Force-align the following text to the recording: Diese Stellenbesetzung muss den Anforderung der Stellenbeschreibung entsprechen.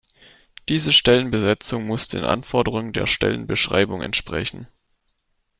Diese 0.67 0.91
Stellenbesetzung 0.93 1.85
muss 1.85 2.07
den 2.07 2.23
Anforderung 2.23 2.91
der 2.91 3.05
Stellenbeschreibung 3.05 4.01
entsprechen. 4.01 4.67